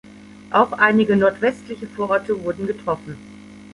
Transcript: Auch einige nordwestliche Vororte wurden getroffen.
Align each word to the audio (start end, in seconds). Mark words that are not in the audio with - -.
Auch 0.49 0.71
einige 0.71 1.15
nordwestliche 1.15 1.85
Vororte 1.85 2.43
wurden 2.43 2.65
getroffen. 2.65 3.17